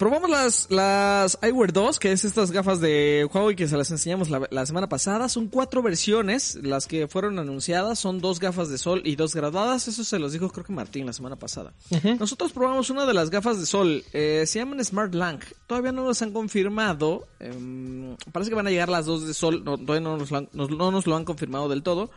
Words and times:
Probamos 0.00 0.30
las, 0.30 0.70
las 0.70 1.38
Eyewear 1.42 1.74
2, 1.74 1.98
que 1.98 2.10
es 2.10 2.24
estas 2.24 2.52
gafas 2.52 2.80
de 2.80 3.28
Huawei 3.30 3.54
que 3.54 3.68
se 3.68 3.76
las 3.76 3.90
enseñamos 3.90 4.30
la, 4.30 4.48
la, 4.50 4.64
semana 4.64 4.88
pasada. 4.88 5.28
Son 5.28 5.48
cuatro 5.48 5.82
versiones, 5.82 6.54
las 6.62 6.86
que 6.86 7.06
fueron 7.06 7.38
anunciadas. 7.38 7.98
Son 7.98 8.18
dos 8.18 8.40
gafas 8.40 8.70
de 8.70 8.78
sol 8.78 9.02
y 9.04 9.16
dos 9.16 9.34
graduadas. 9.34 9.88
Eso 9.88 10.02
se 10.02 10.18
los 10.18 10.32
dijo 10.32 10.48
creo 10.48 10.64
que 10.64 10.72
Martín 10.72 11.04
la 11.04 11.12
semana 11.12 11.36
pasada. 11.36 11.74
Nosotros 12.18 12.50
probamos 12.52 12.88
una 12.88 13.04
de 13.04 13.12
las 13.12 13.28
gafas 13.28 13.60
de 13.60 13.66
sol. 13.66 14.02
Eh, 14.14 14.44
se 14.46 14.60
llaman 14.60 14.82
Smart 14.82 15.12
Lang. 15.12 15.40
Todavía 15.66 15.92
no 15.92 16.06
nos 16.06 16.22
han 16.22 16.32
confirmado. 16.32 17.28
Eh, 17.38 18.16
parece 18.32 18.50
que 18.50 18.56
van 18.56 18.68
a 18.68 18.70
llegar 18.70 18.88
las 18.88 19.04
dos 19.04 19.26
de 19.26 19.34
sol. 19.34 19.62
No, 19.64 19.76
todavía 19.76 20.00
no 20.00 20.16
nos, 20.16 20.30
lo 20.30 20.38
han, 20.38 20.48
no, 20.54 20.66
no 20.66 20.90
nos 20.90 21.06
lo 21.06 21.14
han 21.14 21.26
confirmado 21.26 21.68
del 21.68 21.82
todo. 21.82 22.10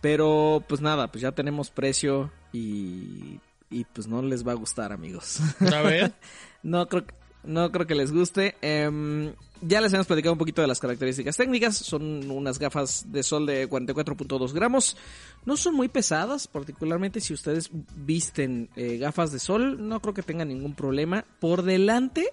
Pero 0.00 0.64
pues 0.66 0.80
nada, 0.80 1.12
pues 1.12 1.20
ya 1.20 1.32
tenemos 1.32 1.68
precio 1.68 2.32
y, 2.54 3.40
y 3.68 3.84
pues 3.92 4.06
no 4.06 4.22
les 4.22 4.46
va 4.46 4.52
a 4.52 4.54
gustar 4.54 4.90
amigos. 4.90 5.40
A 5.60 5.82
ver. 5.82 6.14
no 6.62 6.88
creo 6.88 7.04
que... 7.04 7.25
No 7.46 7.70
creo 7.70 7.86
que 7.86 7.94
les 7.94 8.12
guste. 8.12 8.56
Eh, 8.60 9.32
ya 9.62 9.80
les 9.80 9.92
hemos 9.92 10.06
platicado 10.06 10.32
un 10.32 10.38
poquito 10.38 10.60
de 10.60 10.68
las 10.68 10.80
características 10.80 11.36
técnicas. 11.36 11.76
Son 11.76 12.30
unas 12.30 12.58
gafas 12.58 13.06
de 13.10 13.22
sol 13.22 13.46
de 13.46 13.68
44.2 13.68 14.52
gramos. 14.52 14.96
No 15.44 15.56
son 15.56 15.74
muy 15.74 15.88
pesadas, 15.88 16.46
particularmente 16.46 17.20
si 17.20 17.32
ustedes 17.32 17.70
visten 17.94 18.68
eh, 18.76 18.98
gafas 18.98 19.32
de 19.32 19.38
sol. 19.38 19.88
No 19.88 20.00
creo 20.00 20.14
que 20.14 20.22
tengan 20.22 20.48
ningún 20.48 20.74
problema. 20.74 21.24
Por 21.40 21.62
delante, 21.62 22.28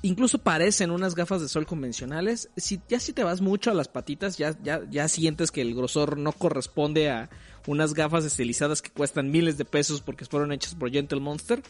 incluso 0.00 0.38
parecen 0.38 0.90
unas 0.90 1.14
gafas 1.14 1.42
de 1.42 1.48
sol 1.48 1.66
convencionales. 1.66 2.48
Si, 2.56 2.80
ya 2.88 2.98
si 2.98 3.12
te 3.12 3.24
vas 3.24 3.40
mucho 3.40 3.70
a 3.70 3.74
las 3.74 3.88
patitas, 3.88 4.38
ya, 4.38 4.56
ya 4.62 5.08
sientes 5.08 5.50
que 5.50 5.60
el 5.60 5.74
grosor 5.74 6.16
no 6.16 6.32
corresponde 6.32 7.10
a 7.10 7.28
unas 7.66 7.92
gafas 7.94 8.24
estilizadas 8.24 8.82
que 8.82 8.90
cuestan 8.90 9.30
miles 9.30 9.58
de 9.58 9.64
pesos 9.64 10.00
porque 10.00 10.24
fueron 10.24 10.52
hechas 10.52 10.74
por 10.74 10.90
Gentle 10.90 11.20
Monster. 11.20 11.62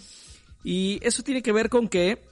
Y 0.64 1.00
eso 1.02 1.22
tiene 1.22 1.42
que 1.42 1.52
ver 1.52 1.68
con 1.68 1.88
que 1.88 2.31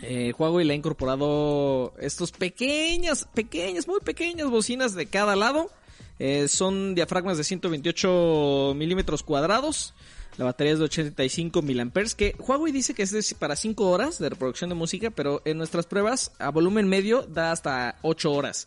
eh, 0.00 0.32
Huawei 0.38 0.64
le 0.64 0.74
ha 0.74 0.76
incorporado 0.76 1.92
estos 1.98 2.30
pequeños, 2.30 3.26
pequeños, 3.34 3.88
muy 3.88 4.00
pequeñas 4.00 4.48
bocinas 4.48 4.94
de 4.94 5.06
cada 5.06 5.34
lado. 5.34 5.70
Eh, 6.18 6.48
son 6.48 6.94
diafragmas 6.94 7.38
de 7.38 7.44
128 7.44 8.74
milímetros 8.76 9.22
cuadrados. 9.22 9.94
La 10.36 10.44
batería 10.44 10.74
es 10.74 10.78
de 10.78 10.84
85 10.84 11.62
miliamperes. 11.62 12.14
Que 12.14 12.36
Huawei 12.38 12.72
dice 12.72 12.94
que 12.94 13.02
es 13.02 13.34
para 13.34 13.56
5 13.56 13.90
horas 13.90 14.18
de 14.18 14.28
reproducción 14.28 14.70
de 14.70 14.76
música, 14.76 15.10
pero 15.10 15.42
en 15.44 15.58
nuestras 15.58 15.86
pruebas 15.86 16.32
a 16.38 16.50
volumen 16.50 16.88
medio 16.88 17.22
da 17.22 17.50
hasta 17.50 17.96
8 18.02 18.32
horas. 18.32 18.66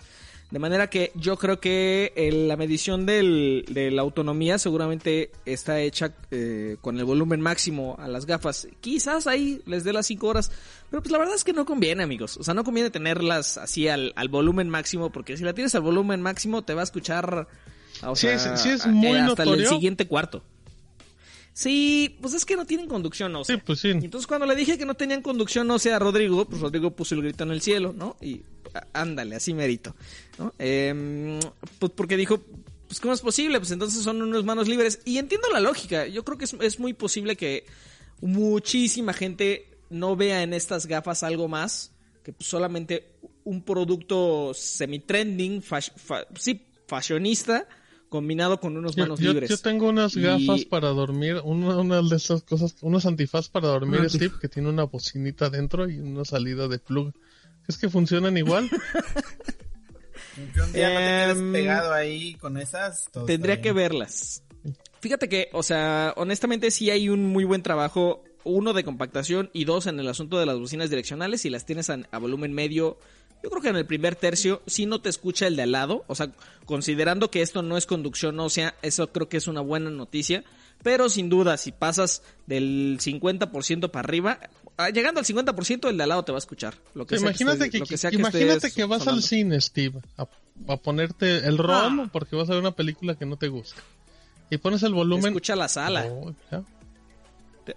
De 0.52 0.59
manera 0.59 0.89
que 0.89 1.13
yo 1.16 1.38
creo 1.38 1.61
que 1.61 2.11
el, 2.16 2.49
la 2.49 2.57
medición 2.57 3.05
del, 3.05 3.66
de 3.69 3.89
la 3.89 4.02
autonomía 4.02 4.58
seguramente 4.58 5.31
está 5.45 5.80
hecha 5.80 6.13
eh, 6.30 6.75
con 6.81 6.99
el 6.99 7.05
volumen 7.05 7.39
máximo 7.39 7.95
a 7.97 8.09
las 8.09 8.25
gafas. 8.25 8.67
Quizás 8.81 9.27
ahí 9.27 9.61
les 9.66 9.85
dé 9.85 9.93
las 9.93 10.08
5 10.08 10.27
horas. 10.27 10.52
Pero 10.89 11.02
pues 11.02 11.11
la 11.11 11.19
verdad 11.19 11.35
es 11.35 11.45
que 11.45 11.53
no 11.53 11.66
conviene, 11.66 12.03
amigos. 12.03 12.35
O 12.35 12.43
sea, 12.43 12.53
no 12.53 12.66
conviene 12.66 12.89
tenerlas 12.89 13.58
así 13.58 13.88
al, 13.88 14.11
al 14.17 14.27
volumen 14.27 14.67
máximo. 14.67 15.09
Porque 15.09 15.38
si 15.38 15.45
la 15.45 15.53
tienes 15.53 15.73
al 15.73 15.81
volumen 15.81 16.21
máximo 16.21 16.63
te 16.63 16.73
va 16.73 16.81
a 16.81 16.83
escuchar 16.83 17.47
o 18.03 18.15
sí, 18.15 18.27
sea, 18.27 18.53
es, 18.53 18.61
sí 18.61 18.69
es 18.69 18.88
muy 18.88 19.17
hasta 19.17 19.45
notorio. 19.45 19.53
el 19.63 19.67
siguiente 19.67 20.08
cuarto. 20.08 20.43
Sí, 21.62 22.17
pues 22.20 22.34
es 22.34 22.44
que 22.44 22.56
no 22.56 22.66
tienen 22.66 22.88
conducción 22.88 23.36
ósea. 23.36 23.56
Sí, 23.56 23.62
pues 23.64 23.80
sí. 23.80 23.90
Entonces 23.90 24.26
cuando 24.26 24.48
le 24.48 24.56
dije 24.56 24.80
que 24.80 24.86
no 24.86 24.95
tenían 24.95 25.22
conducción 25.22 25.70
ósea 25.70 25.98
a 25.98 26.00
Rodrigo, 26.00 26.45
pues 26.45 26.59
Rodrigo 26.59 26.90
puso 26.95 27.14
el 27.14 27.22
grito 27.22 27.44
en 27.44 27.52
el 27.52 27.62
cielo, 27.62 27.94
¿no? 27.95 28.17
Y 28.20 28.42
ándale, 28.94 29.36
así 29.36 29.54
merito, 29.54 29.95
¿no? 30.39 30.56
Eh, 30.58 31.39
pues 31.78 31.92
porque 31.95 32.17
dijo, 32.17 32.42
pues 32.88 33.00
¿cómo 33.00 33.14
es 33.14 33.22
posible? 33.22 33.59
Pues 33.59 33.70
entonces 33.70 34.02
son 34.02 34.23
unos 34.23 34.44
manos 34.44 34.67
libres. 34.67 35.02
Y 35.06 35.20
entiendo 35.20 35.50
la 35.54 35.59
lógica, 35.59 36.08
yo 36.08 36.26
creo 36.26 36.39
que 36.39 36.45
es, 36.45 36.56
es 36.62 36.80
muy 36.80 36.94
posible 36.94 37.36
que 37.36 37.67
muchísima 38.22 39.14
gente 39.14 39.78
no 39.92 40.16
vea 40.16 40.42
en 40.42 40.54
estas 40.56 40.88
gafas 40.88 41.22
algo 41.22 41.48
más 41.48 41.92
que 42.23 42.34
pues, 42.34 42.48
solamente 42.50 43.17
un 43.44 43.64
producto 43.64 44.54
semi-trending, 44.56 45.62
fa 45.62 45.80
sí, 46.36 46.66
fashionista, 46.88 47.67
combinado 48.11 48.60
con 48.60 48.76
unos 48.76 48.98
manos 48.98 49.20
yo, 49.20 49.27
yo, 49.27 49.32
libres. 49.32 49.49
Yo 49.49 49.58
tengo 49.58 49.88
unas 49.88 50.17
gafas 50.17 50.61
y... 50.61 50.66
para 50.66 50.89
dormir, 50.89 51.39
una, 51.45 51.77
una, 51.77 52.02
de 52.02 52.17
esas 52.17 52.44
cosas, 52.44 52.76
unos 52.82 53.05
antifaz 53.05 53.48
para 53.48 53.70
dormir, 53.70 54.08
Steve, 54.10 54.33
que 54.39 54.49
tiene 54.49 54.67
una 54.67 54.83
bocinita 54.83 55.49
dentro 55.49 55.89
y 55.89 55.98
una 55.98 56.26
salida 56.26 56.67
de 56.67 56.77
plug. 56.77 57.14
¿Es 57.70 57.77
que 57.77 57.89
funcionan 57.89 58.38
igual? 58.38 58.70
un 60.38 60.73
día 60.73 60.89
no 60.89 61.36
te 61.36 61.36
quedes 61.39 61.52
pegado 61.54 61.94
ahí 61.94 62.33
con 62.36 62.58
esas. 62.58 63.10
Tendría 63.26 63.61
que 63.61 63.71
verlas. 63.71 64.44
Fíjate 65.00 65.30
que, 65.30 65.48
o 65.54 65.64
sea, 65.64 66.14
honestamente 66.17 66.70
sí 66.70 66.89
hay 66.89 67.08
un 67.08 67.26
muy 67.26 67.45
buen 67.45 67.64
trabajo, 67.64 68.26
uno 68.44 68.73
de 68.73 68.83
compactación 68.83 69.50
y 69.54 69.64
dos 69.64 69.88
en 69.88 69.98
el 70.02 70.08
asunto 70.10 70.38
de 70.38 70.45
las 70.45 70.60
bocinas 70.60 70.89
direccionales. 70.89 71.42
Si 71.42 71.50
las 71.50 71.66
tienes 71.66 71.89
a, 71.89 72.00
a 72.11 72.17
volumen 72.17 72.52
medio, 72.52 72.98
yo 73.43 73.49
creo 73.49 73.61
que 73.61 73.69
en 73.69 73.75
el 73.75 73.85
primer 73.85 74.15
tercio 74.15 74.61
sí 74.67 74.85
no 74.85 75.02
te 75.02 75.09
escucha 75.09 75.47
el 75.47 75.55
de 75.55 75.63
al 75.63 75.71
lado. 75.71 76.03
O 76.07 76.15
sea, 76.15 76.31
considerando 76.65 77.31
que 77.31 77.41
esto 77.41 77.61
no 77.63 77.77
es 77.77 77.85
conducción 77.85 78.39
ósea, 78.39 78.75
eso 78.81 79.11
creo 79.11 79.29
que 79.29 79.37
es 79.37 79.47
una 79.47 79.61
buena 79.61 79.89
noticia. 79.89 80.43
Pero 80.83 81.09
sin 81.09 81.29
duda, 81.29 81.57
si 81.57 81.71
pasas 81.71 82.23
del 82.47 82.97
50% 82.99 83.91
para 83.91 84.07
arriba, 84.07 84.39
llegando 84.93 85.19
al 85.19 85.25
50% 85.25 85.89
el 85.89 85.97
de 85.97 86.03
al 86.03 86.09
lado 86.09 86.23
te 86.23 86.31
va 86.31 86.37
a 86.37 86.39
escuchar. 86.39 86.75
Lo 86.93 87.05
que 87.05 87.17
imagínate 87.17 87.57
sea 87.57 87.69
que, 87.69 87.79
que, 87.79 87.85
que, 87.85 87.97
sea 87.97 88.11
imagínate 88.11 88.71
que, 88.71 88.85
vas 88.85 88.99
sonando. 88.99 89.19
al 89.19 89.23
cine, 89.23 89.61
Steve, 89.61 89.99
a, 90.17 90.27
a 90.67 90.77
ponerte 90.77 91.37
el 91.47 91.58
ROM 91.58 91.99
ah. 92.02 92.09
porque 92.11 92.35
vas 92.35 92.49
a 92.49 92.53
ver 92.53 92.61
una 92.61 92.71
película 92.71 93.15
que 93.15 93.25
no 93.25 93.37
te 93.37 93.47
gusta. 93.47 93.81
Y 94.49 94.58
pones 94.58 94.83
el 94.83 94.93
volumen. 94.93 95.27
Escucha 95.27 95.55
la 95.55 95.67
sala. 95.67 96.05
Oh, 96.08 96.33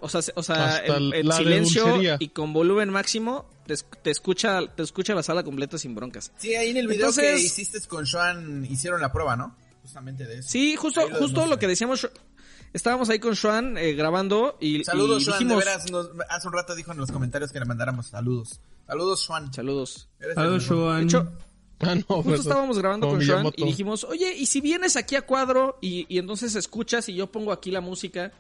o 0.00 0.08
sea, 0.08 0.22
o 0.34 0.42
sea 0.42 0.78
el, 0.78 1.12
el 1.12 1.32
silencio 1.32 2.16
y 2.18 2.28
con 2.28 2.52
volumen 2.52 2.88
máximo 2.88 3.44
te, 3.66 3.74
te, 3.76 4.10
escucha 4.10 4.60
te 4.74 4.82
escucha 4.82 5.14
la 5.14 5.22
sala 5.22 5.42
completa 5.42 5.78
sin 5.78 5.94
broncas. 5.94 6.32
Sí, 6.36 6.54
ahí 6.54 6.70
en 6.70 6.76
el 6.76 6.86
video 6.86 7.08
Entonces, 7.08 7.34
que 7.34 7.40
hiciste 7.40 7.80
con 7.88 8.06
Sean 8.06 8.66
hicieron 8.68 9.00
la 9.00 9.12
prueba, 9.12 9.36
¿no? 9.36 9.56
Justamente 9.82 10.26
de 10.26 10.38
eso. 10.38 10.48
Sí, 10.48 10.76
justo, 10.76 11.08
lo 11.08 11.16
justo 11.16 11.46
lo 11.46 11.58
que 11.58 11.66
decíamos. 11.66 12.08
Estábamos 12.72 13.08
ahí 13.08 13.20
con 13.20 13.36
Sean 13.36 13.78
eh, 13.78 13.92
grabando 13.92 14.56
y. 14.60 14.82
Saludos, 14.84 15.22
y 15.22 15.24
Sean. 15.26 15.38
Dijimos, 15.38 15.58
de 15.58 15.70
veras, 15.70 15.90
nos, 15.90 16.10
hace 16.28 16.48
un 16.48 16.54
rato 16.54 16.74
dijo 16.74 16.92
en 16.92 16.98
los 16.98 17.10
comentarios 17.10 17.52
que 17.52 17.60
le 17.60 17.66
mandáramos 17.66 18.08
saludos. 18.08 18.60
Saludos, 18.86 19.24
Sean. 19.24 19.52
Saludos. 19.52 20.08
Saludos, 20.34 20.64
Sean. 20.64 20.98
De 20.98 21.04
hecho, 21.04 21.32
Ah, 21.80 21.94
no, 21.96 22.22
justo 22.22 22.34
estábamos 22.34 22.78
grabando 22.78 23.08
con 23.08 23.22
Sean 23.22 23.50
y 23.56 23.64
dijimos, 23.64 24.04
oye, 24.04 24.34
¿y 24.34 24.46
si 24.46 24.60
vienes 24.60 24.96
aquí 24.96 25.16
a 25.16 25.22
cuadro 25.22 25.78
y, 25.80 26.06
y, 26.08 26.18
entonces 26.18 26.54
escuchas 26.54 27.08
y 27.08 27.14
yo 27.14 27.30
pongo 27.30 27.52
aquí 27.52 27.70
la 27.70 27.80
música? 27.80 28.32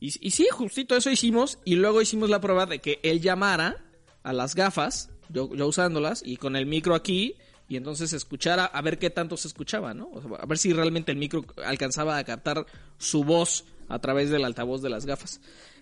Y, 0.00 0.06
y 0.26 0.30
sí, 0.30 0.48
justito 0.50 0.96
eso 0.96 1.10
hicimos 1.10 1.58
y 1.64 1.76
luego 1.76 2.00
hicimos 2.00 2.30
la 2.30 2.40
prueba 2.40 2.66
de 2.66 2.80
que 2.80 2.98
él 3.02 3.20
llamara 3.20 3.87
a 4.22 4.32
las 4.32 4.54
gafas, 4.54 5.10
yo, 5.28 5.54
yo 5.54 5.66
usándolas 5.66 6.22
y 6.24 6.36
con 6.36 6.56
el 6.56 6.66
micro 6.66 6.94
aquí 6.94 7.34
y 7.68 7.76
entonces 7.76 8.12
escuchara 8.12 8.64
a 8.64 8.80
ver 8.80 8.98
qué 8.98 9.10
tanto 9.10 9.36
se 9.36 9.48
escuchaba, 9.48 9.92
¿no? 9.92 10.08
O 10.12 10.22
sea, 10.22 10.30
a 10.38 10.46
ver 10.46 10.58
si 10.58 10.72
realmente 10.72 11.12
el 11.12 11.18
micro 11.18 11.44
alcanzaba 11.64 12.16
a 12.16 12.24
captar 12.24 12.66
su 12.96 13.24
voz 13.24 13.64
a 13.88 13.98
través 13.98 14.30
del 14.30 14.44
altavoz 14.44 14.80
de 14.80 14.88
las 14.88 15.04
gafas. 15.04 15.40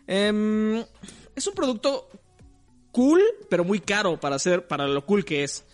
Eh, 0.09 0.85
es 1.35 1.47
un 1.47 1.55
producto 1.55 2.09
cool, 2.91 3.23
pero 3.49 3.65
muy 3.65 3.81
caro 3.81 4.19
para 4.19 4.37
hacer, 4.37 4.67
para 4.67 4.89
lo 4.89 5.05
cool 5.07 5.25
que 5.25 5.45
es. 5.45 5.65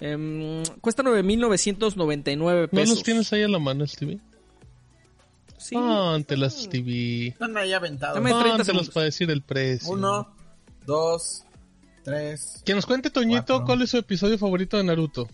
Eh, 0.00 0.62
cuesta 0.80 1.02
9.999 1.02 2.68
pesos. 2.68 2.88
¿No 2.88 2.94
los 2.94 3.02
tienes 3.02 3.32
ahí 3.32 3.42
a 3.42 3.48
la 3.48 3.58
mano, 3.58 3.86
Stevie? 3.86 4.20
Sí. 5.56 5.76
Póntelas, 5.76 6.64
Stevie. 6.64 7.28
Están 7.28 7.56
ahí 7.56 7.72
aventados. 7.72 8.20
30 8.20 8.56
Póntelos 8.56 8.90
para 8.90 9.04
decir 9.04 9.30
el 9.30 9.42
precio. 9.42 9.92
Uno, 9.92 10.34
dos, 10.84 11.44
tres. 12.02 12.62
Que 12.64 12.74
nos 12.74 12.86
cuente 12.86 13.10
Toñito 13.10 13.44
cuatro. 13.46 13.64
cuál 13.66 13.82
es 13.82 13.90
su 13.90 13.98
episodio 13.98 14.38
favorito 14.38 14.76
de 14.76 14.84
Naruto. 14.84 15.28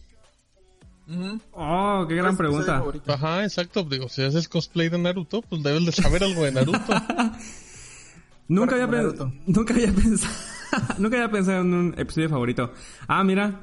Uh 1.08 1.12
-huh. 1.12 1.40
Oh, 1.52 2.06
qué 2.06 2.14
gran 2.16 2.36
pregunta. 2.36 2.82
Ajá, 3.06 3.44
exacto. 3.44 3.82
Digo, 3.84 4.08
si 4.08 4.22
haces 4.22 4.48
cosplay 4.48 4.88
de 4.88 4.98
Naruto, 4.98 5.42
pues 5.42 5.62
debes 5.62 5.86
de 5.86 5.92
saber 5.92 6.22
algo 6.22 6.44
de 6.44 6.52
Naruto. 6.52 6.78
nunca, 8.48 8.74
había 8.74 8.86
Naruto. 8.86 9.32
nunca 9.46 9.72
había 9.72 9.92
pensado. 9.92 10.34
nunca 10.98 11.16
había 11.16 11.30
pensado 11.30 11.62
en 11.62 11.74
un 11.74 11.94
episodio 11.96 12.28
favorito. 12.28 12.72
Ah, 13.06 13.24
mira. 13.24 13.60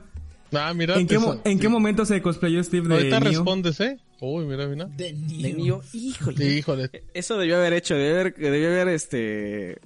Ah, 0.54 0.74
mira. 0.74 0.96
¿En, 0.96 1.08
qué, 1.08 1.20
mo 1.20 1.40
¿en 1.44 1.60
qué, 1.60 1.70
momento 1.70 2.06
se 2.06 2.22
cosplayó 2.22 2.64
Steve 2.64 2.88
de 2.88 2.96
Ahorita 2.96 3.20
Neo? 3.20 3.30
respondes, 3.30 3.80
¿eh? 3.80 4.00
Uy, 4.22 4.46
mira, 4.46 4.68
mira. 4.68 4.86
De 4.86 5.14
Neo. 5.14 5.42
De 5.42 5.54
Neo. 5.54 5.82
Híjole. 5.94 6.38
Sí, 6.38 6.58
híjole. 6.58 6.90
Eso 7.14 7.38
debió 7.38 7.58
haber 7.58 7.74
hecho. 7.74 7.96
Debió 7.96 8.22
haber, 8.22 8.36
debió 8.36 8.68
haber 8.70 8.88
este, 8.90 9.80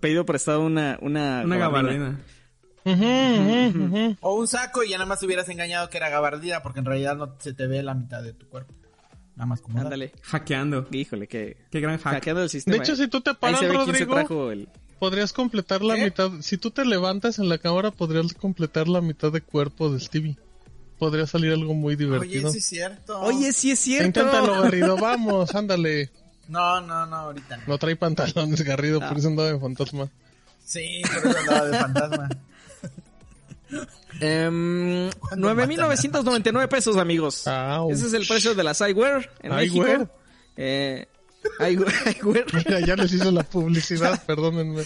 pedido 0.00 0.26
prestado 0.26 0.60
una... 0.60 0.98
Una, 1.00 1.42
una 1.44 1.56
gabardina. 1.56 2.18
Uh 2.94 3.00
-huh, 3.00 3.74
uh 3.74 3.88
-huh. 3.90 4.16
O 4.20 4.34
un 4.34 4.46
saco 4.48 4.82
y 4.82 4.90
ya 4.90 4.98
nada 4.98 5.08
más 5.08 5.20
te 5.20 5.26
hubieras 5.26 5.48
engañado 5.48 5.88
que 5.90 5.96
era 5.96 6.08
gabardina 6.08 6.62
porque 6.62 6.80
en 6.80 6.84
realidad 6.86 7.16
no 7.16 7.34
se 7.38 7.52
te 7.52 7.66
ve 7.66 7.82
la 7.82 7.94
mitad 7.94 8.22
de 8.22 8.32
tu 8.32 8.46
cuerpo. 8.48 8.74
Nada 9.36 9.46
más 9.46 9.60
como. 9.60 9.80
Ándale. 9.80 10.12
Hackeando. 10.22 10.88
Híjole, 10.90 11.28
qué. 11.28 11.56
Qué 11.70 11.80
gran 11.80 11.98
hack. 11.98 12.14
Hackeando 12.14 12.42
el 12.42 12.50
sistema. 12.50 12.76
De 12.76 12.82
hecho, 12.82 12.96
si 12.96 13.06
tú 13.06 13.20
te 13.20 13.34
paras, 13.34 13.60
Rodrigo, 13.68 14.50
el... 14.50 14.68
podrías 14.98 15.32
completar 15.32 15.82
la 15.82 15.94
¿Qué? 15.94 16.04
mitad. 16.06 16.30
Si 16.40 16.58
tú 16.58 16.72
te 16.72 16.84
levantas 16.84 17.38
en 17.38 17.48
la 17.48 17.58
cámara, 17.58 17.92
podrías 17.92 18.34
completar 18.34 18.88
la 18.88 19.00
mitad 19.00 19.30
de 19.30 19.40
cuerpo 19.40 19.92
de 19.92 20.00
Stevie. 20.00 20.36
Podría 20.98 21.28
salir 21.28 21.52
algo 21.52 21.74
muy 21.74 21.94
divertido. 21.94 22.48
Oye, 22.48 22.52
sí 22.52 22.58
es 22.58 22.66
cierto. 22.66 23.20
Oye, 23.20 23.52
sí 23.52 23.70
es 23.70 23.78
cierto. 23.78 24.06
Inténtalo, 24.06 24.62
Garrido. 24.62 24.96
Vamos, 24.96 25.54
ándale. 25.54 26.10
No, 26.48 26.80
no, 26.80 27.06
no, 27.06 27.16
ahorita 27.16 27.58
no. 27.58 27.62
No 27.68 27.78
trae 27.78 27.94
pantalones, 27.94 28.62
Garrido, 28.62 28.98
No. 28.98 29.08
por 29.08 29.18
eso 29.18 29.28
andaba 29.28 29.52
de 29.52 29.60
fantasma. 29.60 30.08
Sí, 30.64 31.02
por 31.02 31.30
eso 31.30 31.38
andaba 31.38 31.64
de 31.66 31.78
fantasma. 31.78 32.28
Um, 33.70 35.10
9.999 35.36 36.68
pesos, 36.68 36.96
amigos. 36.96 37.44
Ese 37.90 38.06
es 38.06 38.12
el 38.14 38.26
precio 38.26 38.54
de 38.54 38.64
las 38.64 38.80
iWare 38.80 39.30
en 39.42 39.54
México. 39.54 40.10
Eh, 40.56 41.06
iWare. 41.60 42.46
Mira, 42.52 42.80
ya 42.80 42.96
les 42.96 43.12
hizo 43.12 43.30
la 43.30 43.42
publicidad, 43.42 44.22
perdónenme. 44.26 44.84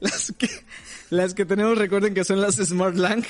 las, 0.00 0.32
que, 0.32 0.48
las 1.10 1.34
que 1.34 1.44
tenemos, 1.44 1.78
recuerden 1.78 2.14
que 2.14 2.24
son 2.24 2.40
las 2.40 2.56
Smart 2.56 2.96
Lang. 2.96 3.24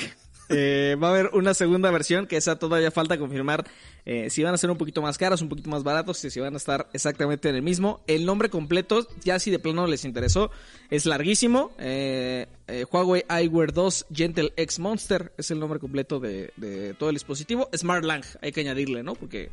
Eh, 0.53 0.97
va 1.03 1.09
a 1.09 1.11
haber 1.11 1.31
una 1.33 1.55
segunda 1.55 1.91
versión 1.91 2.27
que 2.27 2.37
esa 2.37 2.57
todavía 2.57 2.91
falta 2.91 3.19
confirmar 3.19 3.65
eh, 4.05 4.31
si 4.31 4.43
van 4.43 4.55
a 4.55 4.59
ser 4.59 4.71
un 4.71 4.77
poquito 4.77 5.01
más 5.01 5.17
caros, 5.19 5.41
un 5.43 5.49
poquito 5.49 5.71
más 5.71 5.83
baratos, 5.83 6.25
y 6.25 6.31
si 6.31 6.41
van 6.41 6.55
a 6.55 6.57
estar 6.57 6.89
exactamente 6.93 7.49
en 7.49 7.57
el 7.57 7.63
mismo. 7.63 8.03
El 8.07 8.27
nombre 8.27 8.51
completo, 8.51 9.07
ya 9.25 9.39
si 9.39 9.51
de 9.51 9.59
plano 9.59 9.87
les 9.87 10.05
interesó, 10.05 10.51
es 10.91 11.07
larguísimo. 11.07 11.73
Eh, 11.79 12.47
Huawei 12.91 13.25
iWare 13.45 13.73
2 13.73 14.07
Gentle 14.13 14.53
X 14.57 14.79
Monster 14.79 15.33
es 15.37 15.51
el 15.51 15.59
nombre 15.59 15.79
completo 15.79 16.21
de, 16.21 16.53
de 16.57 16.95
todo 16.95 17.11
el 17.11 17.17
dispositivo. 17.17 17.69
Smart 17.75 18.05
Lang, 18.05 18.25
hay 18.41 18.53
que 18.53 18.61
añadirle, 18.61 19.03
¿no? 19.03 19.15
Porque 19.15 19.51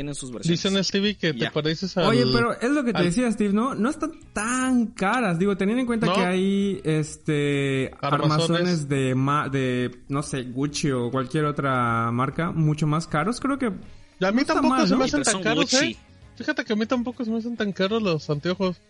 tienen 0.00 0.14
sus 0.14 0.32
versiones. 0.32 0.62
Dicen 0.62 0.82
Stevie 0.82 1.14
que 1.14 1.34
te 1.34 1.50
pareces 1.50 1.94
a. 1.98 2.08
Oye, 2.08 2.24
pero 2.32 2.58
es 2.58 2.70
lo 2.70 2.84
que 2.84 2.94
te 2.94 3.02
decía 3.02 3.30
Steve, 3.30 3.52
¿no? 3.52 3.74
No 3.74 3.90
están 3.90 4.12
tan 4.32 4.86
caras. 4.86 5.38
Digo, 5.38 5.58
teniendo 5.58 5.80
en 5.80 5.86
cuenta 5.86 6.10
que 6.12 6.20
hay 6.20 6.80
este 6.84 7.92
armazones 8.00 8.88
de 8.88 9.14
de 9.52 9.98
no 10.08 10.22
sé, 10.22 10.44
Gucci 10.44 10.90
o 10.90 11.10
cualquier 11.10 11.44
otra 11.44 12.10
marca 12.12 12.50
mucho 12.50 12.86
más 12.86 13.06
caros, 13.06 13.40
creo 13.40 13.58
que 13.58 13.66
a 13.66 14.32
mí 14.32 14.44
tampoco 14.44 14.86
se 14.86 14.96
me 14.96 15.04
hacen 15.04 15.22
tan 15.22 15.42
caros, 15.42 15.72
¿eh? 15.74 15.96
Fíjate 16.36 16.64
que 16.64 16.72
a 16.72 16.76
mí 16.76 16.86
tampoco 16.86 17.22
se 17.22 17.30
me 17.30 17.38
hacen 17.38 17.56
tan 17.56 17.72
caros 17.72 18.02
los 18.02 18.30
anteojos. 18.30 18.80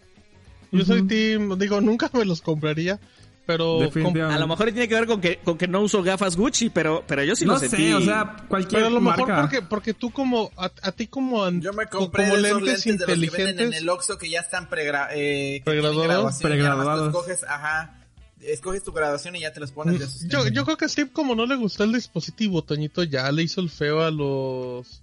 Yo 0.71 0.85
soy 0.85 1.03
team, 1.09 1.59
digo, 1.59 1.81
nunca 1.81 2.09
me 2.13 2.25
los 2.25 2.41
compraría, 2.41 3.01
pero 3.47 3.81
a 3.81 4.39
lo 4.39 4.47
mejor 4.47 4.67
tiene 4.67 4.89
que 4.89 4.95
ver 4.95 5.07
con 5.07 5.21
que, 5.21 5.39
con 5.39 5.59
que 5.59 5.67
no 5.67 5.81
uso 5.81 6.03
gafas 6.03 6.37
Gucci, 6.37 6.71
pero, 6.71 7.05
pero 7.07 7.25
yo 7.25 7.35
sí 7.35 7.45
no 7.45 7.55
lo 7.55 7.59
sé, 7.59 7.95
o 7.95 8.01
sea, 8.01 8.37
cualquier 8.49 8.83
Pero 8.83 8.87
a 8.87 8.91
lo 8.91 9.01
mejor 9.01 9.35
porque, 9.35 9.63
porque 9.63 9.95
tú 9.95 10.11
como, 10.11 10.51
a, 10.57 10.93
ti 10.93 11.07
como, 11.07 11.49
yo 11.51 11.73
me 11.73 11.87
compré 11.87 12.29
como 12.29 12.37
lentes, 12.37 12.87
inteligentes. 12.87 13.57
De 13.57 13.65
en 13.65 13.75
el 13.75 13.89
Oxxo 13.89 14.19
que 14.19 14.31
ya 14.31 14.41
están 14.41 14.69
pregra 14.69 15.09
eh, 15.13 15.63
pregraduados. 15.65 16.39
Pregraduados. 16.41 17.09
Escoges, 17.09 17.45
ajá, 17.45 18.07
escoges 18.41 18.85
tu 18.85 18.93
graduación 18.93 19.37
y 19.37 19.41
ya 19.41 19.53
te 19.53 19.61
los 19.61 19.73
pones. 19.73 19.99
De 19.99 20.29
yo, 20.29 20.47
yo 20.49 20.65
creo 20.65 20.77
que 20.77 20.89
Steve 20.89 21.11
como 21.13 21.35
no 21.35 21.47
le 21.47 21.57
gustó 21.57 21.85
el 21.85 21.93
dispositivo, 21.93 22.63
Toñito 22.63 23.03
ya 23.03 23.31
le 23.33 23.43
hizo 23.43 23.61
el 23.61 23.71
feo 23.71 24.03
a 24.03 24.11
los, 24.11 25.03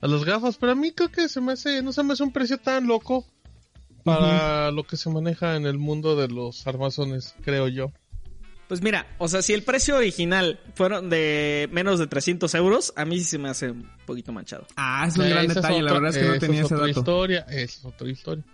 a 0.00 0.06
las 0.06 0.24
gafas, 0.24 0.56
pero 0.56 0.72
a 0.72 0.76
mí 0.76 0.92
creo 0.92 1.10
que 1.10 1.28
se 1.28 1.40
me 1.40 1.52
hace, 1.52 1.82
no 1.82 1.92
se 1.92 2.02
me 2.02 2.12
hace 2.12 2.22
un 2.22 2.32
precio 2.32 2.58
tan 2.58 2.86
loco 2.86 3.26
para 4.08 4.70
lo 4.70 4.84
que 4.84 4.96
se 4.96 5.10
maneja 5.10 5.56
en 5.56 5.66
el 5.66 5.78
mundo 5.78 6.16
de 6.16 6.28
los 6.28 6.66
armazones, 6.66 7.34
creo 7.42 7.68
yo. 7.68 7.92
Pues 8.68 8.82
mira, 8.82 9.06
o 9.16 9.28
sea, 9.28 9.40
si 9.40 9.54
el 9.54 9.62
precio 9.62 9.96
original 9.96 10.60
fueron 10.74 11.08
de 11.08 11.70
menos 11.72 11.98
de 11.98 12.06
300 12.06 12.54
euros, 12.54 12.92
a 12.96 13.06
mí 13.06 13.18
sí 13.18 13.24
se 13.24 13.38
me 13.38 13.48
hace 13.48 13.70
un 13.70 13.88
poquito 14.04 14.30
manchado. 14.30 14.66
Ah, 14.76 15.06
es 15.08 15.16
un 15.16 15.28
gran 15.28 15.46
detalle, 15.48 15.80
la 15.82 15.94
verdad 15.94 16.10
es 16.10 16.18
que 16.18 16.28
no 16.28 16.38
tenía 16.38 16.62
ese 16.62 16.74
dato. 16.74 16.88
historia, 16.88 17.46
es 17.48 17.82
otra 17.82 18.08
historia. 18.10 18.44